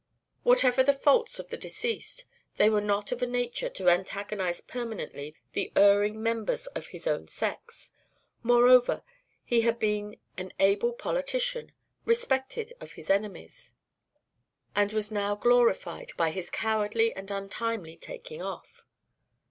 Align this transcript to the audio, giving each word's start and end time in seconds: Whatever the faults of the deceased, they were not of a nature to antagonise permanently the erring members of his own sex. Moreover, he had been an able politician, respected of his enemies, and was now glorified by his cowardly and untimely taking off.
Whatever 0.41 0.81
the 0.81 0.95
faults 0.95 1.37
of 1.37 1.49
the 1.49 1.57
deceased, 1.57 2.25
they 2.57 2.71
were 2.71 2.81
not 2.81 3.11
of 3.11 3.21
a 3.21 3.27
nature 3.27 3.69
to 3.69 3.87
antagonise 3.87 4.59
permanently 4.59 5.35
the 5.53 5.71
erring 5.75 6.23
members 6.23 6.65
of 6.65 6.87
his 6.87 7.05
own 7.05 7.27
sex. 7.27 7.91
Moreover, 8.41 9.03
he 9.45 9.61
had 9.61 9.77
been 9.77 10.17
an 10.37 10.53
able 10.59 10.91
politician, 10.91 11.71
respected 12.03 12.73
of 12.81 12.93
his 12.93 13.11
enemies, 13.11 13.73
and 14.75 14.91
was 14.91 15.11
now 15.11 15.35
glorified 15.35 16.13
by 16.17 16.31
his 16.31 16.49
cowardly 16.49 17.13
and 17.13 17.29
untimely 17.29 17.95
taking 17.95 18.41
off. 18.41 18.81